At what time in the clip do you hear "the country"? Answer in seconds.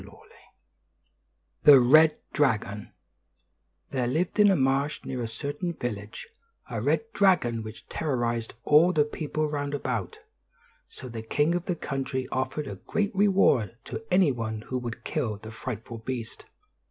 11.65-12.27